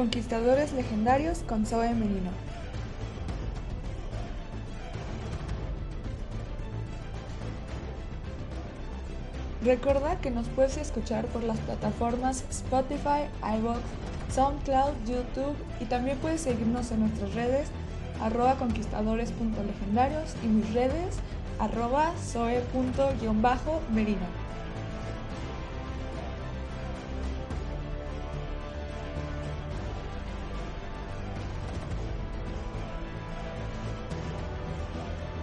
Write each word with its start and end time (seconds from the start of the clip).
Conquistadores 0.00 0.72
legendarios 0.72 1.40
con 1.40 1.66
Zoe 1.66 1.92
Menino. 1.92 2.30
Recuerda 9.62 10.18
que 10.22 10.30
nos 10.30 10.48
puedes 10.48 10.78
escuchar 10.78 11.26
por 11.26 11.44
las 11.44 11.58
plataformas 11.58 12.46
Spotify, 12.48 13.28
iVoox, 13.58 13.80
SoundCloud, 14.30 14.94
YouTube 15.06 15.54
y 15.80 15.84
también 15.84 16.16
puedes 16.16 16.40
seguirnos 16.40 16.90
en 16.92 17.00
nuestras 17.00 17.34
redes 17.34 17.68
arroba 18.22 18.54
conquistadores.legendarios 18.54 20.34
y 20.42 20.46
mis 20.46 20.72
redes 20.72 21.18
arroba 21.58 22.14
zoe.merino. 22.16 23.60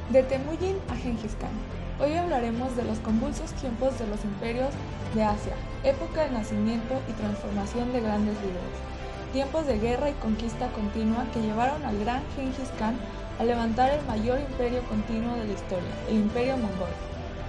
De 0.09 0.23
Temujin 0.23 0.77
a 0.89 0.95
Genghis 0.95 1.35
Khan. 1.37 1.51
Hoy 1.99 2.13
hablaremos 2.13 2.77
de 2.77 2.85
los 2.85 2.97
convulsos 2.99 3.51
tiempos 3.51 3.99
de 3.99 4.07
los 4.07 4.23
imperios 4.23 4.69
de 5.13 5.21
Asia, 5.21 5.51
época 5.83 6.23
de 6.23 6.31
nacimiento 6.31 6.95
y 7.09 7.11
transformación 7.11 7.91
de 7.91 7.99
grandes 7.99 8.35
líderes, 8.35 8.79
tiempos 9.33 9.67
de 9.67 9.77
guerra 9.79 10.09
y 10.09 10.13
conquista 10.13 10.71
continua 10.71 11.25
que 11.33 11.41
llevaron 11.41 11.83
al 11.83 11.99
gran 11.99 12.23
Genghis 12.37 12.71
Khan 12.79 12.95
a 13.37 13.43
levantar 13.43 13.91
el 13.91 14.05
mayor 14.05 14.39
imperio 14.39 14.81
continuo 14.83 15.35
de 15.35 15.47
la 15.47 15.53
historia, 15.53 15.91
el 16.07 16.15
imperio 16.15 16.55
mongol. 16.55 16.95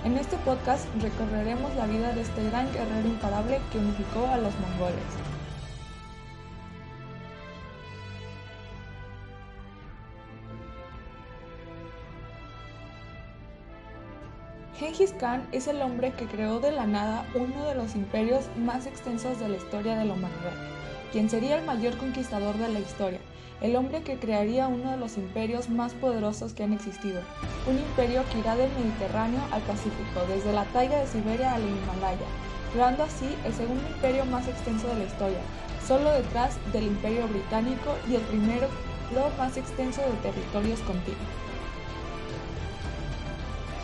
En 0.04 0.16
este 0.18 0.36
podcast 0.38 0.84
recorreremos 1.00 1.72
la 1.76 1.86
vida 1.86 2.12
de 2.12 2.22
este 2.22 2.42
gran 2.50 2.66
guerrero 2.72 3.06
imparable 3.06 3.60
que 3.70 3.78
unificó 3.78 4.26
a 4.26 4.36
los 4.36 4.52
mongoles. 4.58 5.37
Genghis 14.98 15.14
Khan 15.20 15.48
es 15.52 15.68
el 15.68 15.80
hombre 15.80 16.10
que 16.10 16.26
creó 16.26 16.58
de 16.58 16.72
la 16.72 16.84
nada 16.84 17.24
uno 17.32 17.68
de 17.68 17.76
los 17.76 17.94
imperios 17.94 18.46
más 18.56 18.84
extensos 18.84 19.38
de 19.38 19.48
la 19.48 19.56
historia 19.56 19.96
de 19.96 20.04
la 20.04 20.14
humanidad, 20.14 20.54
quien 21.12 21.30
sería 21.30 21.56
el 21.56 21.64
mayor 21.64 21.96
conquistador 21.98 22.58
de 22.58 22.68
la 22.68 22.80
historia, 22.80 23.20
el 23.60 23.76
hombre 23.76 24.02
que 24.02 24.18
crearía 24.18 24.66
uno 24.66 24.90
de 24.90 24.96
los 24.96 25.16
imperios 25.16 25.68
más 25.68 25.94
poderosos 25.94 26.52
que 26.52 26.64
han 26.64 26.72
existido, 26.72 27.20
un 27.68 27.78
imperio 27.78 28.24
que 28.32 28.40
irá 28.40 28.56
del 28.56 28.72
Mediterráneo 28.72 29.40
al 29.52 29.62
Pacífico, 29.62 30.26
desde 30.26 30.52
la 30.52 30.64
taiga 30.64 30.98
de 30.98 31.06
Siberia 31.06 31.54
al 31.54 31.62
Himalaya, 31.62 32.26
creando 32.72 33.04
así 33.04 33.36
el 33.44 33.54
segundo 33.54 33.86
imperio 33.86 34.24
más 34.24 34.48
extenso 34.48 34.88
de 34.88 34.96
la 34.96 35.04
historia, 35.04 35.40
solo 35.86 36.10
detrás 36.10 36.58
del 36.72 36.88
imperio 36.88 37.28
británico 37.28 37.94
y 38.10 38.16
el 38.16 38.22
primero 38.22 38.66
lo 39.14 39.30
más 39.38 39.56
extenso 39.56 40.02
de 40.02 40.28
territorios 40.28 40.80
continuos. 40.80 41.47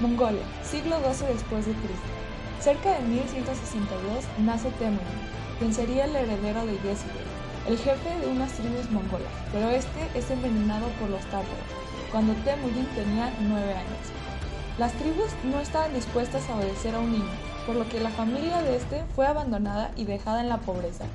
Mongolia, 0.05 0.42
siglo 0.62 0.97
XII 0.98 1.28
después 1.28 1.64
de 1.64 1.72
Cristo. 1.72 2.12
Cerca 2.60 2.92
de 2.92 3.00
1162 3.08 4.24
nace 4.44 4.69
Temujin, 4.72 5.00
quien 5.58 5.72
sería 5.72 6.05
el 6.05 6.14
heredero 6.14 6.66
de 6.66 6.74
Yezidel, 6.74 7.24
el 7.66 7.78
jefe 7.78 8.20
de 8.20 8.27
unas 8.27 8.52
tribus 8.52 8.91
mongolas, 8.91 9.33
pero 9.50 9.70
este 9.70 10.06
es 10.14 10.30
envenenado 10.30 10.88
por 11.00 11.08
los 11.08 11.22
tártaros, 11.22 11.72
cuando 12.12 12.34
Temujin 12.44 12.84
tenía 12.94 13.33
9 13.48 13.72
años. 13.72 14.05
Las 14.77 14.92
tribus 14.92 15.30
no 15.42 15.58
estaban 15.58 15.94
dispuestas 15.94 16.50
a 16.50 16.56
obedecer 16.56 16.94
a 16.94 16.98
un 16.98 17.11
niño, 17.11 17.33
por 17.64 17.77
lo 17.77 17.89
que 17.89 17.98
la 17.98 18.11
familia 18.11 18.61
de 18.61 18.77
este 18.77 19.05
fue 19.17 19.27
abandonada 19.27 19.90
y 19.96 20.05
dejada 20.05 20.42
en 20.42 20.50
la 20.50 20.58
pobreza, 20.58 21.06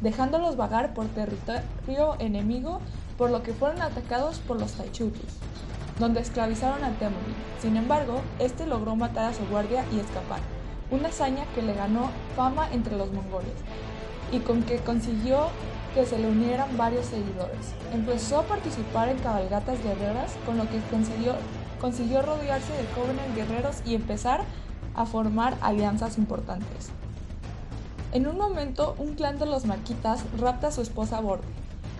dejándolos 0.00 0.56
vagar 0.56 0.94
por 0.94 1.06
territorio 1.06 2.14
enemigo, 2.20 2.78
por 3.16 3.30
lo 3.30 3.42
que 3.42 3.52
fueron 3.52 3.82
atacados 3.82 4.38
por 4.38 4.60
los 4.60 4.74
Taichutus 4.74 5.40
donde 5.98 6.20
esclavizaron 6.20 6.84
a 6.84 6.90
Temujin. 6.92 7.27
Sin 7.60 7.76
embargo, 7.76 8.20
este 8.38 8.66
logró 8.66 8.94
matar 8.94 9.26
a 9.26 9.34
su 9.34 9.44
guardia 9.46 9.84
y 9.92 9.98
escapar, 9.98 10.40
una 10.90 11.08
hazaña 11.08 11.44
que 11.54 11.62
le 11.62 11.74
ganó 11.74 12.10
fama 12.36 12.68
entre 12.72 12.96
los 12.96 13.12
mongoles 13.12 13.54
y 14.30 14.38
con 14.40 14.62
que 14.62 14.78
consiguió 14.78 15.48
que 15.94 16.06
se 16.06 16.18
le 16.18 16.28
unieran 16.28 16.76
varios 16.76 17.06
seguidores. 17.06 17.74
Empezó 17.92 18.40
a 18.40 18.42
participar 18.44 19.08
en 19.08 19.18
cabalgatas 19.18 19.82
guerreras, 19.82 20.34
con 20.46 20.56
lo 20.56 20.68
que 20.68 20.80
consiguió, 20.90 21.34
consiguió 21.80 22.22
rodearse 22.22 22.72
de 22.72 22.86
jóvenes 22.94 23.34
guerreros 23.34 23.76
y 23.84 23.94
empezar 23.94 24.42
a 24.94 25.06
formar 25.06 25.56
alianzas 25.60 26.18
importantes. 26.18 26.90
En 28.12 28.26
un 28.26 28.38
momento, 28.38 28.94
un 28.98 29.14
clan 29.14 29.38
de 29.38 29.46
los 29.46 29.64
maquitas 29.66 30.24
rapta 30.38 30.68
a 30.68 30.72
su 30.72 30.80
esposa 30.80 31.20
Borde, 31.20 31.44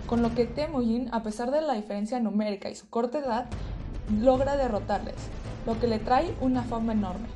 con 0.07 0.21
lo 0.21 0.33
que 0.33 0.45
Temujin, 0.45 1.09
a 1.11 1.21
pesar 1.21 1.51
de 1.51 1.61
la 1.61 1.73
diferencia 1.73 2.19
numérica 2.19 2.69
y 2.69 2.75
su 2.75 2.89
corta 2.89 3.19
edad, 3.19 3.45
logra 4.19 4.57
derrotarles, 4.57 5.15
lo 5.69 5.79
que 5.79 5.85
le 5.85 5.99
trae 5.99 6.33
una 6.41 6.63
fama 6.63 6.93
enorme. 6.93 7.27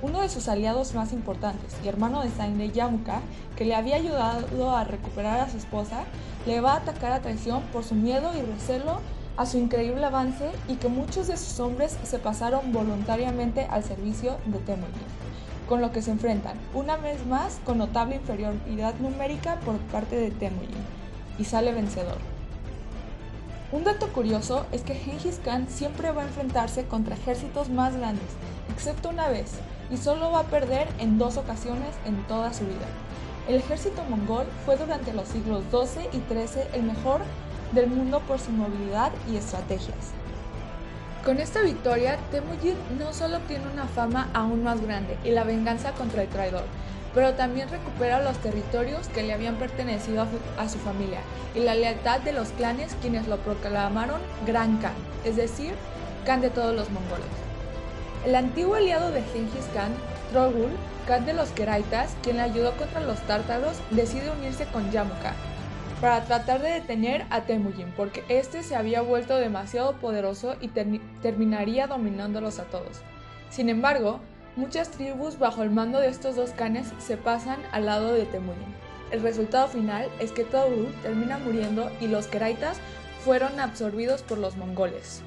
Uno 0.00 0.22
de 0.22 0.30
sus 0.30 0.48
aliados 0.48 0.94
más 0.94 1.12
importantes 1.12 1.76
y 1.84 1.88
hermano 1.88 2.22
de 2.22 2.30
Sainde 2.30 2.70
Yamuka, 2.70 3.20
que 3.56 3.66
le 3.66 3.74
había 3.74 3.96
ayudado 3.96 4.70
a 4.70 4.84
recuperar 4.84 5.40
a 5.40 5.50
su 5.50 5.58
esposa, 5.58 6.04
le 6.46 6.62
va 6.62 6.72
a 6.72 6.76
atacar 6.76 7.12
a 7.12 7.20
traición 7.20 7.62
por 7.74 7.84
su 7.84 7.94
miedo 7.94 8.32
y 8.34 8.40
recelo 8.40 9.00
a 9.36 9.44
su 9.44 9.58
increíble 9.58 10.02
avance 10.02 10.50
y 10.66 10.76
que 10.76 10.88
muchos 10.88 11.26
de 11.26 11.36
sus 11.36 11.60
hombres 11.60 11.98
se 12.04 12.18
pasaron 12.18 12.72
voluntariamente 12.72 13.66
al 13.70 13.84
servicio 13.84 14.38
de 14.46 14.60
Temujin, 14.60 14.88
con 15.68 15.82
lo 15.82 15.92
que 15.92 16.00
se 16.00 16.10
enfrentan 16.10 16.56
una 16.72 16.96
vez 16.96 17.26
más 17.26 17.60
con 17.66 17.76
notable 17.76 18.16
inferioridad 18.16 18.94
numérica 18.94 19.60
por 19.60 19.76
parte 19.92 20.16
de 20.16 20.30
Temujin 20.30 20.70
y 21.38 21.44
sale 21.44 21.72
vencedor. 21.72 22.33
Un 23.72 23.82
dato 23.82 24.08
curioso 24.08 24.66
es 24.72 24.82
que 24.82 24.94
Genghis 24.94 25.40
Khan 25.44 25.68
siempre 25.68 26.12
va 26.12 26.22
a 26.22 26.26
enfrentarse 26.26 26.84
contra 26.84 27.16
ejércitos 27.16 27.70
más 27.70 27.96
grandes, 27.96 28.28
excepto 28.72 29.08
una 29.08 29.28
vez, 29.28 29.52
y 29.90 29.96
solo 29.96 30.30
va 30.30 30.40
a 30.40 30.44
perder 30.44 30.86
en 30.98 31.18
dos 31.18 31.36
ocasiones 31.36 31.90
en 32.04 32.22
toda 32.24 32.52
su 32.52 32.64
vida. 32.64 32.86
El 33.48 33.56
ejército 33.56 34.02
mongol 34.08 34.46
fue 34.64 34.76
durante 34.76 35.12
los 35.12 35.28
siglos 35.28 35.64
XII 35.70 36.08
y 36.12 36.22
XIII 36.32 36.62
el 36.72 36.82
mejor 36.84 37.20
del 37.72 37.88
mundo 37.88 38.20
por 38.20 38.38
su 38.38 38.52
movilidad 38.52 39.12
y 39.30 39.36
estrategias. 39.36 40.12
Con 41.24 41.40
esta 41.40 41.62
victoria, 41.62 42.18
Temujin 42.30 42.76
no 42.98 43.12
solo 43.12 43.38
obtiene 43.38 43.64
una 43.72 43.86
fama 43.86 44.28
aún 44.34 44.62
más 44.62 44.80
grande 44.82 45.16
y 45.24 45.30
la 45.30 45.44
venganza 45.44 45.92
contra 45.92 46.22
el 46.22 46.28
traidor, 46.28 46.64
pero 47.14 47.34
también 47.34 47.68
recupera 47.68 48.22
los 48.22 48.36
territorios 48.38 49.08
que 49.08 49.22
le 49.22 49.32
habían 49.32 49.56
pertenecido 49.56 50.26
a, 50.58 50.68
su 50.68 50.78
familia 50.78 51.20
y 51.54 51.60
la 51.60 51.74
lealtad 51.74 52.20
de 52.20 52.32
los 52.32 52.48
clanes 52.48 52.96
quienes 53.00 53.28
lo 53.28 53.38
proclamaron 53.38 54.20
Gran 54.46 54.78
Khan, 54.78 54.94
es 55.24 55.36
decir, 55.36 55.74
Khan 56.26 56.40
de 56.40 56.50
todos 56.50 56.74
los 56.74 56.90
mongoles. 56.90 57.26
El 58.26 58.34
antiguo 58.34 58.74
aliado 58.74 59.10
de 59.10 59.22
Genghis 59.22 59.66
Khan, 59.74 59.92
Trogul, 60.32 60.70
Khan 61.06 61.26
de 61.26 61.34
los 61.34 61.50
Keraitas, 61.50 62.16
quien 62.22 62.38
le 62.38 62.42
ayudó 62.42 62.72
contra 62.76 63.00
los 63.00 63.20
tártaros, 63.20 63.78
decide 63.90 64.30
unirse 64.30 64.64
con 64.66 64.90
Yamuka 64.90 65.34
para 66.00 66.24
tratar 66.24 66.60
de 66.60 66.70
detener 66.70 67.24
a 67.30 67.42
Temujin, 67.42 67.92
porque 67.96 68.24
este 68.28 68.62
se 68.62 68.76
había 68.76 69.00
vuelto 69.00 69.36
demasiado 69.36 69.94
poderoso 69.94 70.56
y 70.60 70.68
terminaría 70.68 71.86
dominándolos 71.86 72.58
a 72.58 72.64
todos. 72.64 73.00
Sin 73.48 73.68
embargo, 73.68 74.20
Muchas 74.56 74.88
tribus 74.92 75.40
bajo 75.40 75.64
el 75.64 75.70
mando 75.70 75.98
de 75.98 76.06
estos 76.06 76.36
dos 76.36 76.50
canes 76.50 76.86
se 76.98 77.16
pasan 77.16 77.58
al 77.72 77.86
lado 77.86 78.12
de 78.12 78.24
Temujin. 78.24 78.72
El 79.10 79.20
resultado 79.20 79.66
final 79.66 80.08
es 80.20 80.30
que 80.30 80.44
Toru 80.44 80.92
termina 81.02 81.38
muriendo 81.38 81.90
y 82.00 82.06
los 82.06 82.28
Keraitas 82.28 82.78
fueron 83.24 83.58
absorbidos 83.58 84.22
por 84.22 84.38
los 84.38 84.56
mongoles. 84.56 85.22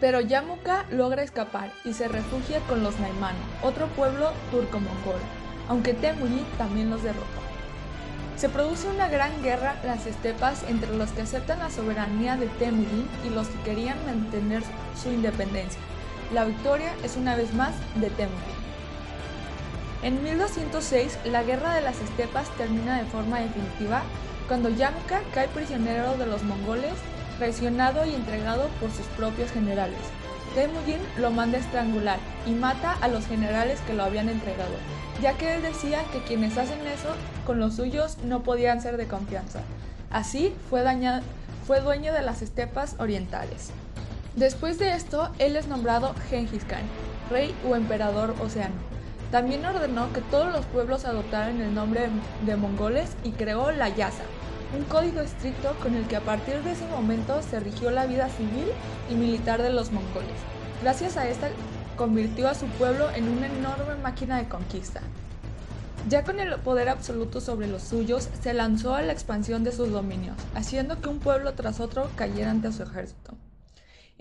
Pero 0.00 0.20
Yamuka 0.20 0.84
logra 0.90 1.22
escapar 1.22 1.72
y 1.86 1.94
se 1.94 2.08
refugia 2.08 2.60
con 2.68 2.82
los 2.82 3.00
Naimano, 3.00 3.38
otro 3.62 3.86
pueblo 3.86 4.32
turco-mongol, 4.50 5.20
aunque 5.68 5.94
Temujin 5.94 6.44
también 6.58 6.90
los 6.90 7.02
derrota. 7.02 7.26
Se 8.36 8.50
produce 8.50 8.86
una 8.86 9.08
gran 9.08 9.42
guerra 9.42 9.76
en 9.80 9.88
las 9.88 10.04
estepas 10.04 10.62
entre 10.68 10.94
los 10.94 11.10
que 11.12 11.22
aceptan 11.22 11.60
la 11.60 11.70
soberanía 11.70 12.36
de 12.36 12.48
Temujin 12.48 13.08
y 13.24 13.30
los 13.30 13.48
que 13.48 13.62
querían 13.62 14.04
mantener 14.04 14.62
su 15.02 15.10
independencia. 15.10 15.80
La 16.32 16.44
victoria 16.44 16.94
es 17.04 17.16
una 17.16 17.36
vez 17.36 17.52
más 17.52 17.74
de 17.96 18.08
Temujin. 18.08 18.62
En 20.02 20.24
1206, 20.24 21.18
la 21.26 21.42
guerra 21.42 21.74
de 21.74 21.82
las 21.82 22.00
estepas 22.00 22.48
termina 22.56 22.98
de 22.98 23.04
forma 23.04 23.40
definitiva 23.40 24.02
cuando 24.48 24.70
Yamuka 24.70 25.20
cae 25.34 25.48
prisionero 25.48 26.16
de 26.16 26.24
los 26.24 26.42
mongoles, 26.42 26.94
traicionado 27.36 28.06
y 28.06 28.14
entregado 28.14 28.68
por 28.80 28.90
sus 28.92 29.04
propios 29.08 29.50
generales. 29.52 29.98
Temujin 30.54 31.00
lo 31.18 31.30
manda 31.30 31.58
estrangular 31.58 32.18
y 32.46 32.52
mata 32.52 32.96
a 33.02 33.08
los 33.08 33.26
generales 33.26 33.80
que 33.86 33.92
lo 33.92 34.02
habían 34.02 34.30
entregado, 34.30 34.74
ya 35.20 35.34
que 35.34 35.54
él 35.54 35.62
decía 35.62 36.02
que 36.12 36.22
quienes 36.22 36.56
hacen 36.56 36.80
eso 36.86 37.14
con 37.46 37.60
los 37.60 37.76
suyos 37.76 38.16
no 38.24 38.42
podían 38.42 38.80
ser 38.80 38.96
de 38.96 39.06
confianza. 39.06 39.60
Así 40.10 40.54
fue 40.70 40.82
dueño 40.82 42.12
de 42.14 42.22
las 42.22 42.40
estepas 42.40 42.96
orientales. 42.98 43.70
Después 44.36 44.78
de 44.78 44.94
esto, 44.94 45.30
él 45.38 45.56
es 45.56 45.68
nombrado 45.68 46.14
Genghis 46.30 46.64
Khan, 46.64 46.84
rey 47.28 47.54
o 47.68 47.76
emperador 47.76 48.34
océano. 48.40 48.74
También 49.30 49.64
ordenó 49.66 50.10
que 50.14 50.22
todos 50.22 50.50
los 50.50 50.64
pueblos 50.66 51.04
adoptaran 51.04 51.60
el 51.60 51.74
nombre 51.74 52.08
de 52.46 52.56
mongoles 52.56 53.10
y 53.24 53.32
creó 53.32 53.70
la 53.72 53.90
Yasa, 53.90 54.24
un 54.76 54.84
código 54.84 55.20
estricto 55.20 55.74
con 55.82 55.94
el 55.94 56.06
que 56.06 56.16
a 56.16 56.22
partir 56.22 56.62
de 56.62 56.72
ese 56.72 56.86
momento 56.86 57.42
se 57.42 57.60
rigió 57.60 57.90
la 57.90 58.06
vida 58.06 58.30
civil 58.30 58.68
y 59.10 59.14
militar 59.14 59.60
de 59.60 59.70
los 59.70 59.92
mongoles. 59.92 60.40
Gracias 60.82 61.18
a 61.18 61.28
esta 61.28 61.48
convirtió 61.96 62.48
a 62.48 62.54
su 62.54 62.66
pueblo 62.66 63.10
en 63.14 63.28
una 63.28 63.48
enorme 63.48 63.96
máquina 64.02 64.38
de 64.38 64.48
conquista. 64.48 65.02
Ya 66.08 66.24
con 66.24 66.40
el 66.40 66.54
poder 66.56 66.88
absoluto 66.88 67.42
sobre 67.42 67.68
los 67.68 67.82
suyos, 67.82 68.30
se 68.40 68.54
lanzó 68.54 68.94
a 68.94 69.02
la 69.02 69.12
expansión 69.12 69.62
de 69.62 69.72
sus 69.72 69.90
dominios, 69.90 70.36
haciendo 70.54 71.00
que 71.00 71.10
un 71.10 71.18
pueblo 71.20 71.52
tras 71.52 71.80
otro 71.80 72.10
cayera 72.16 72.50
ante 72.50 72.72
su 72.72 72.82
ejército. 72.82 73.36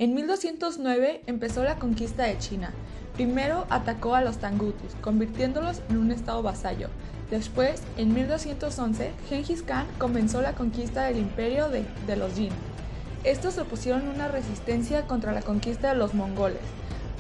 En 0.02 0.16
1209 0.16 1.22
empezó 1.28 1.64
la 1.64 1.76
conquista 1.76 2.24
de 2.24 2.36
China. 2.40 2.74
Primero 3.14 3.68
atacó 3.70 4.16
a 4.16 4.24
los 4.24 4.40
Tangutus, 4.40 4.96
convirtiéndolos 5.00 5.84
en 5.92 5.98
un 5.98 6.12
estado 6.12 6.42
vasallo. 6.42 6.88
Después, 7.30 7.84
en 7.98 8.12
1211, 8.12 9.12
Genghis 9.30 9.62
Khan 9.62 9.86
comenzó 10.00 10.42
la 10.42 10.54
conquista 10.54 11.04
del 11.04 11.20
imperio 11.20 11.70
de, 11.70 11.86
los 12.16 12.34
Jin. 12.34 12.50
Estos 13.24 13.60
opusieron 13.60 14.08
una 14.08 14.28
resistencia 14.28 15.06
contra 15.06 15.34
la 15.34 15.44
conquista 15.44 15.90
de 15.90 16.00
los 16.00 16.16
mongoles, 16.16 16.64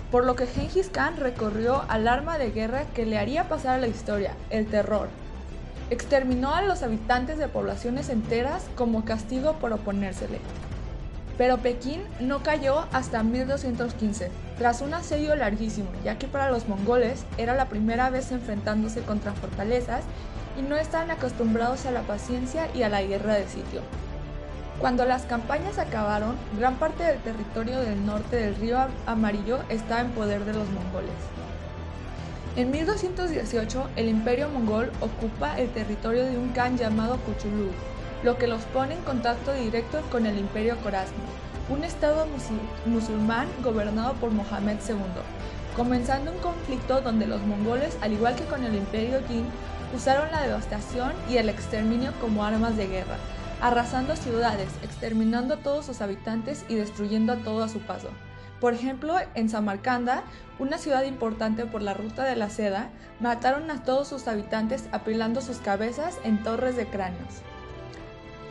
por 0.09 0.25
lo 0.25 0.35
que 0.35 0.47
Genghis 0.47 0.89
Khan 0.89 1.17
recorrió 1.17 1.83
al 1.87 2.07
arma 2.07 2.39
de 2.39 2.49
guerra 2.49 2.85
que 2.95 3.05
le 3.05 3.19
haría 3.19 3.47
pasar 3.47 3.75
a 3.75 3.81
la 3.81 3.89
historia, 3.89 4.33
el 4.49 4.65
terror. 4.65 5.07
Exterminó 5.91 6.55
a 6.55 6.63
los 6.63 6.81
habitantes 6.81 7.37
de 7.37 7.47
poblaciones 7.47 8.09
enteras 8.09 8.65
como 8.75 9.05
castigo 9.05 9.59
por 9.59 9.71
oponérsele. 9.71 10.39
Pero 11.41 11.57
Pekín 11.57 12.03
no 12.19 12.43
cayó 12.43 12.85
hasta 12.91 13.23
1215, 13.23 14.29
tras 14.59 14.81
un 14.81 14.93
asedio 14.93 15.35
larguísimo, 15.35 15.89
ya 16.03 16.19
que 16.19 16.27
para 16.27 16.51
los 16.51 16.67
mongoles 16.67 17.25
era 17.39 17.55
la 17.55 17.67
primera 17.67 18.11
vez 18.11 18.31
enfrentándose 18.31 19.01
contra 19.01 19.33
fortalezas 19.33 20.03
y 20.55 20.61
no 20.61 20.75
estaban 20.75 21.09
acostumbrados 21.09 21.87
a 21.87 21.91
la 21.91 22.03
paciencia 22.03 22.67
y 22.75 22.83
a 22.83 22.89
la 22.89 23.01
guerra 23.01 23.33
de 23.33 23.47
sitio. 23.47 23.81
Cuando 24.79 25.03
las 25.03 25.23
campañas 25.23 25.79
acabaron, 25.79 26.35
gran 26.59 26.75
parte 26.75 27.01
del 27.01 27.17
territorio 27.21 27.79
del 27.79 28.05
norte 28.05 28.35
del 28.35 28.55
río 28.57 28.77
Amarillo 29.07 29.61
estaba 29.69 30.01
en 30.01 30.11
poder 30.11 30.45
de 30.45 30.53
los 30.53 30.69
mongoles. 30.69 31.09
En 32.55 32.69
1218, 32.69 33.89
el 33.95 34.09
imperio 34.09 34.47
mongol 34.47 34.91
ocupa 35.01 35.59
el 35.59 35.71
territorio 35.71 36.23
de 36.23 36.37
un 36.37 36.49
khan 36.49 36.77
llamado 36.77 37.17
Kuchulú, 37.17 37.71
lo 38.23 38.37
que 38.37 38.47
los 38.47 38.61
pone 38.65 38.95
en 38.95 39.01
contacto 39.01 39.53
directo 39.53 40.01
con 40.11 40.25
el 40.25 40.37
imperio 40.37 40.77
Khorasmi, 40.83 41.17
un 41.69 41.83
estado 41.83 42.27
musulmán 42.85 43.47
gobernado 43.63 44.13
por 44.13 44.31
Mohammed 44.31 44.77
II, 44.87 44.95
comenzando 45.75 46.31
un 46.31 46.37
conflicto 46.39 47.01
donde 47.01 47.27
los 47.27 47.41
mongoles, 47.41 47.97
al 48.01 48.13
igual 48.13 48.35
que 48.35 48.45
con 48.45 48.63
el 48.63 48.75
imperio 48.75 49.21
Jin, 49.27 49.45
usaron 49.95 50.31
la 50.31 50.41
devastación 50.41 51.13
y 51.29 51.37
el 51.37 51.49
exterminio 51.49 52.13
como 52.21 52.43
armas 52.43 52.77
de 52.77 52.87
guerra, 52.87 53.17
arrasando 53.61 54.15
ciudades, 54.15 54.69
exterminando 54.83 55.55
a 55.55 55.57
todos 55.57 55.85
sus 55.85 56.01
habitantes 56.01 56.65
y 56.69 56.75
destruyendo 56.75 57.33
a 57.33 57.37
todo 57.37 57.63
a 57.63 57.69
su 57.69 57.79
paso. 57.79 58.09
Por 58.59 58.73
ejemplo, 58.75 59.15
en 59.33 59.49
Samarcanda, 59.49 60.23
una 60.59 60.77
ciudad 60.77 61.03
importante 61.03 61.65
por 61.65 61.81
la 61.81 61.95
ruta 61.95 62.23
de 62.23 62.35
la 62.35 62.49
seda, 62.51 62.89
mataron 63.19 63.71
a 63.71 63.83
todos 63.83 64.07
sus 64.07 64.27
habitantes 64.27 64.85
apilando 64.91 65.41
sus 65.41 65.57
cabezas 65.57 66.19
en 66.23 66.43
torres 66.43 66.75
de 66.75 66.85
cráneos. 66.85 67.41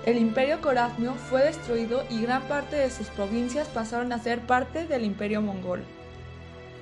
El 0.06 0.17
imperio 0.17 0.62
corazmio 0.62 1.14
fue 1.14 1.44
destruido 1.44 2.05
y 2.08 2.23
gran 2.23 2.43
parte 2.44 2.76
de 2.76 2.91
sus 2.91 3.08
provincias 3.08 3.69
pasaron 3.69 4.12
a 4.12 4.19
ser 4.19 4.41
parte 4.41 4.87
del 4.87 5.05
imperio 5.05 5.43
mongol. 5.43 5.85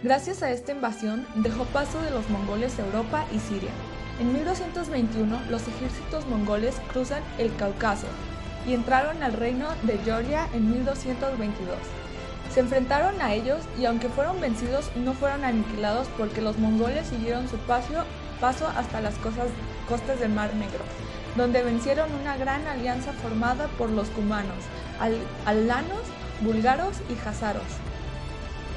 Gracias 0.04 0.44
a 0.44 0.52
esta 0.52 0.70
invasión 0.70 1.26
dejó 1.34 1.64
paso 1.64 2.00
de 2.00 2.12
los 2.12 2.30
mongoles 2.30 2.78
a 2.78 2.84
Europa 2.84 3.26
y 3.34 3.40
Siria. 3.40 3.72
En 4.20 4.32
1221 4.32 5.40
los 5.50 5.66
ejércitos 5.66 6.26
mongoles 6.26 6.76
cruzan 6.92 7.22
el 7.38 7.54
Cáucaso 7.56 8.06
y 8.68 8.74
entraron 8.74 9.20
al 9.24 9.32
reino 9.32 9.66
de 9.82 9.98
Georgia 9.98 10.48
en 10.54 10.70
1222. 10.70 11.76
Se 12.54 12.60
enfrentaron 12.60 13.20
a 13.20 13.34
ellos 13.34 13.58
y 13.80 13.86
aunque 13.86 14.08
fueron 14.08 14.40
vencidos 14.40 14.92
no 14.94 15.12
fueron 15.12 15.44
aniquilados 15.44 16.06
porque 16.16 16.40
los 16.40 16.56
mongoles 16.58 17.08
siguieron 17.08 17.48
su 17.48 17.56
paso, 17.58 18.04
paso 18.40 18.68
hasta 18.68 19.00
las 19.00 19.14
costas 19.18 20.20
del 20.20 20.30
Mar 20.30 20.54
Negro, 20.54 20.84
donde 21.36 21.62
vencieron 21.62 22.12
una 22.20 22.36
gran 22.36 22.66
alianza 22.66 23.12
formada 23.12 23.68
por 23.78 23.90
los 23.90 24.08
cumanos, 24.08 24.64
alanos, 25.46 26.02
búlgaros 26.40 26.96
y 27.10 27.28
hazaros. 27.28 27.62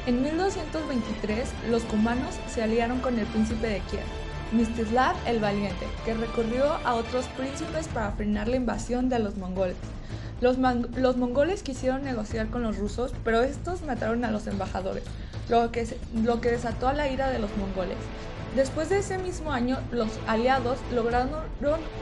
En 0.07 0.24
1223 0.24 1.50
los 1.69 1.83
cumanos 1.83 2.36
se 2.48 2.63
aliaron 2.63 3.00
con 3.00 3.19
el 3.19 3.25
príncipe 3.27 3.68
de 3.68 3.80
Kiev 3.81 4.03
Mstislav 4.51 5.15
el 5.25 5.39
Valiente, 5.39 5.88
que 6.03 6.13
recurrió 6.13 6.65
a 6.83 6.95
otros 6.95 7.25
príncipes 7.38 7.88
para 7.88 8.12
frenar 8.12 8.50
la 8.50 8.57
invasión 8.57 9.07
de 9.07 9.19
los 9.19 9.38
mongoles. 9.38 9.77
Los, 10.42 10.57
mongoles 10.57 11.63
quisieron 11.63 12.04
negociar 12.04 12.47
con 12.47 12.63
los 12.63 12.77
rusos, 12.77 13.13
pero 13.24 13.44
estos 13.44 13.83
mataron 13.83 14.25
a 14.25 14.31
los 14.31 14.47
embajadores, 14.47 15.04
lo 15.50 15.71
que, 15.71 15.88
lo 16.24 16.42
que 16.42 16.51
desató 16.51 16.92
la 16.92 17.07
ira 17.09 17.30
de 17.30 17.39
los 17.39 17.56
mongoles. 17.57 17.97
Después 18.56 18.89
de 18.89 19.00
ese 19.00 19.18
mismo 19.18 19.51
año, 19.53 19.77
los 19.92 20.09
aliados 20.27 20.77
lograron 20.94 21.30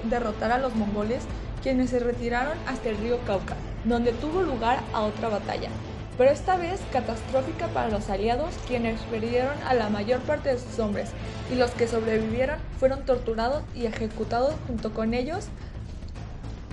derrotar 0.06 0.51
a 0.51 0.57
los 0.57 0.75
mongoles, 0.75 1.24
quienes 1.62 1.92
se 1.92 2.00
retiraron 2.00 2.57
hasta 2.66 2.90
el 2.90 2.98
río 2.98 3.19
Cauca, 3.25 3.56
donde 3.86 4.13
tuvo 4.13 4.42
lugar 4.42 4.80
a 4.94 5.01
otra 5.01 5.30
batalla, 5.30 5.69
pero 6.18 6.31
esta 6.31 6.57
vez 6.57 6.81
catastrófica 6.92 7.68
para 7.68 7.90
los 7.90 8.10
aliados, 8.10 8.56
quienes 8.68 9.00
perdieron 9.04 9.56
a 9.68 9.74
la 9.74 9.90
mayor 9.90 10.19
parte 10.22 10.50
de 10.50 10.60
sus 10.60 10.80
hombres, 10.80 11.12
y 11.51 11.56
los 11.56 11.72
que 11.72 11.88
sobrevivieron 11.88 12.57
fueron 12.80 13.06
torturados 13.06 13.63
y 13.75 13.86
ejecutados 13.86 14.56
junto 14.68 14.94
con 14.94 15.13
ellos 15.13 15.48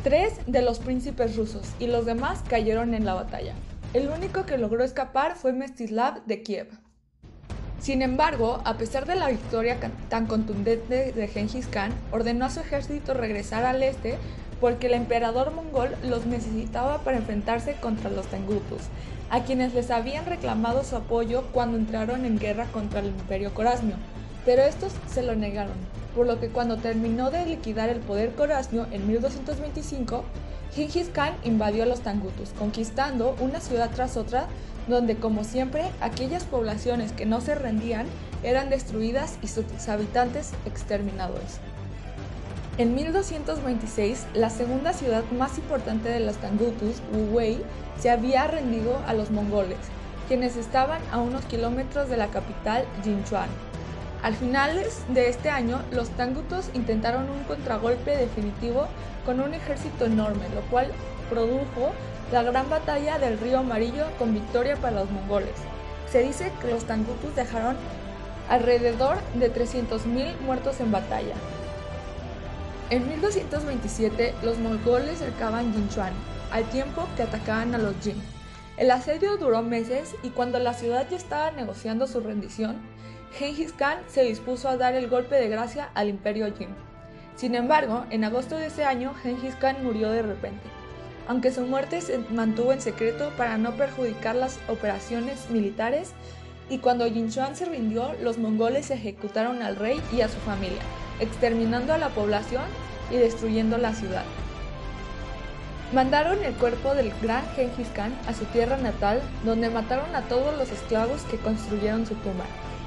tres 0.03 0.35
de 0.47 0.63
los 0.63 0.79
príncipes 0.79 1.37
rusos, 1.37 1.69
y 1.79 1.87
los 1.87 2.07
demás 2.07 2.43
cayeron 2.49 2.95
en 2.95 3.05
la 3.05 3.15
batalla. 3.15 3.55
El 3.93 4.09
único 4.09 4.47
que 4.47 4.57
logró 4.57 4.85
escapar 4.85 5.37
fue 5.37 5.53
Mestislav 5.53 6.25
de 6.27 6.43
Kiev. 6.43 6.86
Sin 7.87 8.03
embargo, 8.03 8.61
a 8.65 8.79
pesar 8.79 9.07
de 9.07 9.15
la 9.15 9.29
victoria 9.29 9.79
tan 10.09 10.27
contundente 10.27 11.13
de 11.13 11.29
Genghis 11.29 11.69
Khan, 11.69 11.93
ordenó 12.11 12.47
a 12.47 12.51
su 12.51 12.59
ejército 12.59 13.15
regresar 13.15 13.65
al 13.65 13.81
este 13.81 14.19
porque 14.61 14.89
el 14.89 14.95
emperador 14.95 15.53
mongol 15.53 15.95
los 16.03 16.27
necesitaba 16.27 16.99
para 17.03 17.19
enfrentarse 17.19 17.77
contra 17.77 18.11
los 18.11 18.27
tengutus, 18.27 18.83
a 19.31 19.45
quienes 19.45 19.73
les 19.73 19.93
habían 19.93 20.27
reclamado 20.27 20.83
su 20.83 20.97
apoyo 20.97 21.45
cuando 21.53 21.79
entraron 21.79 22.25
en 22.25 22.41
guerra 22.41 22.65
contra 22.73 22.99
el 22.99 23.07
imperio 23.07 23.55
corasmio, 23.55 23.95
pero 24.45 24.63
estos 24.63 24.93
se 25.07 25.23
lo 25.23 25.37
negaron, 25.37 25.77
por 26.17 26.27
lo 26.27 26.41
que 26.41 26.49
cuando 26.49 26.79
terminó 26.79 27.31
de 27.31 27.47
liquidar 27.47 27.89
el 27.89 28.01
poder 28.01 28.35
corasmio 28.35 28.89
en 28.91 29.07
1225, 29.07 30.25
Genghis 30.75 31.09
Khan 31.11 31.37
invadió 31.45 31.85
a 31.85 31.87
los 31.87 32.01
Tangutus, 32.01 32.51
conquistando 32.59 33.37
una 33.39 33.61
ciudad 33.61 33.91
tras 33.95 34.17
otra, 34.17 34.49
donde 34.87 35.17
como 35.17 35.45
siempre 35.45 35.85
aquellas 36.01 36.45
poblaciones 36.45 37.13
que 37.13 37.27
no 37.27 37.41
se 37.41 37.55
rendían 37.55 38.07
eran 38.43 38.71
destruidas 38.71 39.39
y 39.43 39.49
sus 39.49 39.65
habitantes 39.89 40.53
exterminados. 40.65 41.61
En 42.79 42.95
1226, 42.95 44.27
la 44.35 44.51
segunda 44.51 44.93
ciudad 44.93 45.25
más 45.33 45.57
importante 45.57 46.11
de 46.11 46.21
los 46.21 46.37
Tangutus, 46.37 47.01
Wu-Wei, 47.13 47.63
se 47.99 48.11
había 48.11 48.47
rendido 48.47 49.01
a 49.07 49.15
los 49.15 49.31
mongoles, 49.31 49.79
quienes 50.29 50.57
estaban 50.57 51.01
a 51.11 51.19
unos 51.19 51.45
kilómetros 51.47 52.11
de 52.11 52.19
la 52.19 52.27
capital, 52.27 52.85
Jinchuan. 53.03 53.49
Al 54.23 54.35
finales 54.35 55.05
de 55.09 55.31
este 55.31 55.49
año, 55.49 55.81
los 55.91 56.11
Tangutus 56.11 56.69
intentaron 56.75 57.31
un 57.31 57.45
contragolpe 57.45 58.17
definitivo 58.17 58.89
con 59.25 59.41
un 59.41 59.55
ejército 59.55 60.05
enorme, 60.05 60.45
lo 60.55 60.61
cual 60.63 60.93
produjo 61.31 61.93
la 62.33 62.43
gran 62.43 62.69
batalla 62.69 63.19
del 63.19 63.39
río 63.39 63.61
Amarillo 63.61 64.07
con 64.19 64.35
victoria 64.35 64.77
para 64.77 65.01
los 65.01 65.11
mongoles. 65.11 65.55
Se 66.11 66.23
dice 66.23 66.53
que 66.61 66.71
los 66.71 66.85
Tangutus 66.85 67.35
dejaron 67.35 67.77
alrededor 68.49 69.19
de 69.35 69.53
300.000 69.53 70.39
muertos 70.41 70.81
en 70.81 70.93
batalla. 70.93 71.35
En 72.91 73.09
1227 73.09 74.35
los 74.43 74.59
mongoles 74.59 75.19
cercaban 75.19 75.73
Jinchuan, 75.73 76.13
al 76.53 76.65
tiempo 76.71 77.09
que 77.17 77.25
atacaban 77.25 77.75
a 77.75 77.79
los 77.79 77.95
Jin. 78.03 78.23
El 78.77 78.91
asedio 78.91 79.37
duró 79.39 79.63
meses 79.63 80.15
y 80.23 80.31
cuando 80.31 80.59
la 80.59 80.75
ciudad 80.75 81.07
ya 81.11 81.17
estaba 81.17 81.51
negociando 81.51 82.07
su 82.07 82.21
rendición, 82.21 82.77
Genghis 83.33 83.73
Khan 83.73 83.99
se 84.07 84.23
dispuso 84.23 84.69
a 84.69 84.77
dar 84.77 84.95
el 84.95 85.09
golpe 85.09 85.35
de 85.35 85.49
gracia 85.49 85.91
al 85.95 86.09
imperio 86.09 86.47
Jin. 86.57 86.69
Sin 87.35 87.55
embargo, 87.55 88.07
en 88.11 88.25
agosto 88.25 88.57
de 88.57 88.67
ese 88.67 88.85
año, 88.85 89.15
Genghis 89.23 89.55
Khan 89.57 89.83
murió 89.83 90.11
de 90.11 90.23
repente, 90.23 90.69
aunque 91.29 91.53
su 91.53 91.63
muerte 91.63 92.01
se 92.01 92.19
mantuvo 92.31 92.73
en 92.73 92.81
secreto 92.81 93.31
para 93.37 93.59
no 93.59 93.77
perjudicar 93.77 94.37
las 94.37 94.59
operaciones 94.69 95.51
militares, 95.51 96.13
y 96.69 96.79
cuando 96.79 97.07
Jinchuan 97.07 97.55
se 97.57 97.65
rindió, 97.65 98.15
los 98.23 98.39
mongoles 98.39 98.91
ejecutaron 98.91 99.63
al 99.63 99.77
rey 99.77 100.01
y 100.13 100.21
a 100.21 100.29
su 100.29 100.39
familia 100.39 100.83
exterminando 101.21 101.93
a 101.93 101.99
la 101.99 102.11
población 102.11 102.65
y 103.11 103.17
destruyendo 103.17 103.79
la 103.79 103.95
ciudad. 103.95 104.25
Mandaron 105.93 106.43
el 106.43 106.53
cuerpo 106.55 106.95
del 106.95 107.13
gran 107.23 107.45
Genghis 107.55 107.89
Khan 107.95 108.13
a 108.27 108.35
su 108.35 108.45
tierra 108.47 108.77
natal, 108.77 109.23
donde 109.45 109.71
mataron 109.71 110.15
a 110.17 110.23
todos 110.23 110.57
los 110.59 110.71
esclavos 110.73 111.23
que 111.23 111.37
construyeron 111.37 112.07
su 112.07 112.15
tumba, 112.17 112.45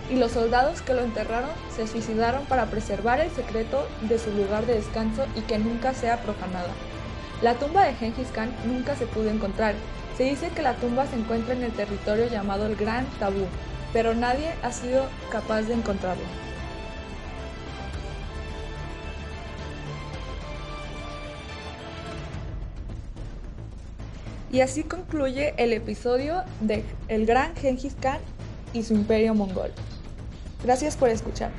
y 0.09 0.17
los 0.17 0.33
soldados 0.33 0.81
que 0.81 0.93
lo 0.93 1.01
enterraron 1.01 1.51
se 1.75 1.87
suicidaron 1.87 2.43
para 2.45 2.65
preservar 2.65 3.21
el 3.21 3.31
secreto 3.31 3.87
de 4.01 4.19
su 4.19 4.31
lugar 4.31 4.65
de 4.65 4.75
descanso 4.75 5.25
y 5.35 5.41
que 5.41 5.59
nunca 5.59 5.93
sea 5.93 6.21
profanado. 6.21 6.69
La 7.41 7.53
tumba 7.53 7.85
de 7.85 7.93
Genghis 7.93 8.27
Khan 8.33 8.51
nunca 8.65 8.95
se 8.95 9.05
pudo 9.05 9.29
encontrar. 9.29 9.73
Se 10.17 10.23
dice 10.23 10.49
que 10.49 10.61
la 10.61 10.73
tumba 10.75 11.07
se 11.07 11.15
encuentra 11.15 11.53
en 11.53 11.63
el 11.63 11.71
territorio 11.71 12.27
llamado 12.27 12.65
el 12.65 12.75
Gran 12.75 13.05
Tabú, 13.17 13.45
pero 13.93 14.13
nadie 14.13 14.53
ha 14.61 14.73
sido 14.73 15.05
capaz 15.31 15.61
de 15.61 15.75
encontrarlo. 15.75 16.23
Y 24.51 24.59
así 24.59 24.83
concluye 24.83 25.53
el 25.57 25.71
episodio 25.71 26.43
de 26.59 26.83
El 27.07 27.25
Gran 27.25 27.55
Genghis 27.55 27.95
Khan 28.01 28.19
y 28.73 28.83
su 28.83 28.95
imperio 28.95 29.33
mongol. 29.33 29.71
Gracias 30.63 30.97
por 30.97 31.07
escuchar. 31.07 31.51